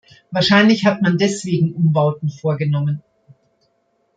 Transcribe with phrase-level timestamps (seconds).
[0.31, 3.03] Wahrscheinlich hat man deswegen Umbauten vorgenommen.